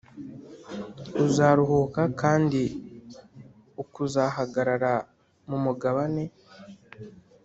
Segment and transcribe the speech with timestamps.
[1.25, 2.61] uzaruhuka kandi
[3.83, 4.93] ukazahagarara
[5.49, 6.23] mu mugabane